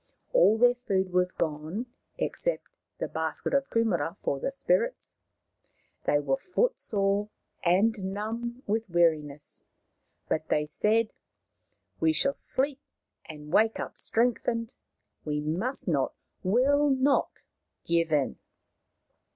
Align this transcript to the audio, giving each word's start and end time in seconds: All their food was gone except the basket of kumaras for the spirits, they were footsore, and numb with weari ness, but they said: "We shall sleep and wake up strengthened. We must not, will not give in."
All 0.33 0.57
their 0.57 0.73
food 0.73 1.13
was 1.13 1.31
gone 1.31 1.85
except 2.17 2.65
the 2.97 3.07
basket 3.07 3.53
of 3.53 3.69
kumaras 3.69 4.15
for 4.23 4.39
the 4.39 4.51
spirits, 4.51 5.13
they 6.05 6.17
were 6.17 6.37
footsore, 6.37 7.29
and 7.63 8.11
numb 8.11 8.63
with 8.65 8.89
weari 8.89 9.21
ness, 9.21 9.63
but 10.27 10.47
they 10.49 10.65
said: 10.65 11.13
"We 11.99 12.13
shall 12.13 12.33
sleep 12.33 12.81
and 13.25 13.53
wake 13.53 13.79
up 13.79 13.95
strengthened. 13.95 14.73
We 15.23 15.39
must 15.39 15.87
not, 15.87 16.15
will 16.41 16.89
not 16.89 17.29
give 17.85 18.11
in." 18.11 18.37